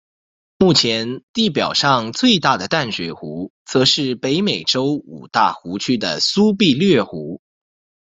[0.57, 7.39] 目前地表上最大的淡水湖则是北美洲五大湖区的苏必略湖。